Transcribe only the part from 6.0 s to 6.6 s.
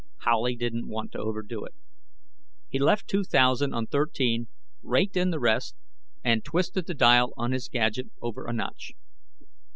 and